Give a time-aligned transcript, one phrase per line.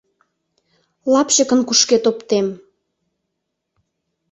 [1.13, 2.47] —Лапчыкын кушкед оптем!